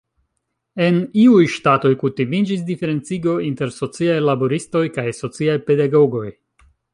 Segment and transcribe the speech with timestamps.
[0.85, 6.27] En iuj ŝtatoj kutimiĝis diferencigo inter "sociaj laboristoj" kaj "sociaj pedagogoj".